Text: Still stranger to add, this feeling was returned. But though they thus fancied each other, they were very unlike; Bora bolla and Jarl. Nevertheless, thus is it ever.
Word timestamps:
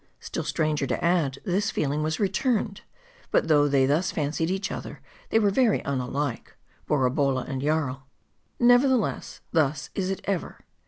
Still 0.19 0.43
stranger 0.43 0.87
to 0.87 1.03
add, 1.05 1.37
this 1.45 1.69
feeling 1.69 2.01
was 2.01 2.19
returned. 2.19 2.81
But 3.29 3.47
though 3.49 3.67
they 3.67 3.85
thus 3.85 4.11
fancied 4.11 4.49
each 4.49 4.71
other, 4.71 4.99
they 5.29 5.37
were 5.37 5.51
very 5.51 5.81
unlike; 5.85 6.55
Bora 6.87 7.11
bolla 7.11 7.45
and 7.47 7.61
Jarl. 7.61 8.07
Nevertheless, 8.59 9.41
thus 9.51 9.91
is 9.93 10.09
it 10.09 10.21
ever. 10.23 10.65